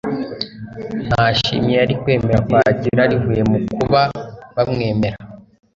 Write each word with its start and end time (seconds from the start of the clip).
Nta 1.07 1.23
shimwe 1.39 1.71
yari 1.79 1.93
kwemera 2.01 2.39
kwakira 2.47 3.01
rivuye 3.11 3.41
mu 3.51 3.57
kuba 3.77 4.01
bamwemera 4.55 5.17